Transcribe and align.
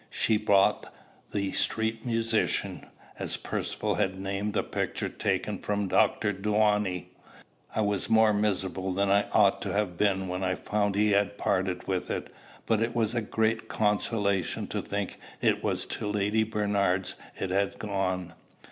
She 0.09 0.37
bought 0.37 0.91
"The 1.31 1.51
Street 1.51 2.03
Musician," 2.07 2.87
as 3.19 3.37
Percivale 3.37 3.93
had 3.99 4.19
named 4.19 4.53
the 4.55 4.63
picture 4.63 5.09
taken 5.09 5.59
from 5.59 5.87
Dr. 5.87 6.33
Donne. 6.33 7.05
I 7.75 7.81
was 7.81 8.09
more 8.09 8.33
miserable 8.33 8.93
than 8.95 9.11
I 9.11 9.29
ought 9.29 9.61
to 9.61 9.73
have 9.73 9.97
been 9.99 10.27
when 10.27 10.43
I 10.43 10.55
found 10.55 10.95
he 10.95 11.11
had 11.11 11.37
parted 11.37 11.85
with 11.87 12.09
it, 12.09 12.33
but 12.65 12.81
it 12.81 12.95
was 12.95 13.13
a 13.13 13.21
great 13.21 13.67
consolation 13.67 14.65
to 14.69 14.81
think 14.81 15.19
it 15.39 15.63
was 15.63 15.85
to 15.85 16.07
Lady 16.09 16.41
Bernard's 16.43 17.13
it 17.39 17.51
had 17.51 17.77
gone. 17.77 18.33